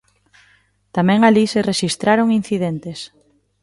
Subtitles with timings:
[0.95, 2.99] Tamén alí se rexistraron incidentes.